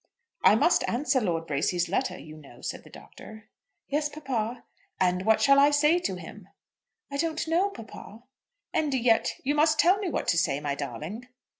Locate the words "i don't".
7.11-7.47